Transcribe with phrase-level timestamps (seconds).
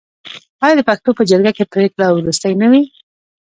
[0.63, 2.83] آیا د پښتنو په جرګه کې پریکړه وروستۍ نه وي؟